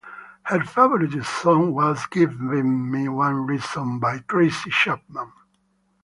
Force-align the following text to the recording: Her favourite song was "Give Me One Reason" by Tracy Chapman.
Her 0.45 0.61
favourite 0.65 1.23
song 1.23 1.73
was 1.75 2.07
"Give 2.07 2.41
Me 2.41 3.07
One 3.07 3.45
Reason" 3.45 3.99
by 3.99 4.17
Tracy 4.27 4.71
Chapman. 4.71 5.31